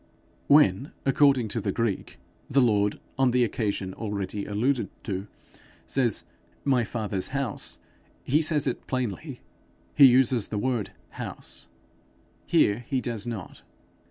[0.47, 2.17] When, according to the Greek,
[2.49, 5.27] the Lord, on the occasion already alluded to,
[5.85, 6.23] says
[6.63, 7.77] 'my father's house,'
[8.23, 9.41] he says it plainly;
[9.93, 10.89] he uses the word
[11.21, 11.67] house:
[12.47, 13.61] here he does not.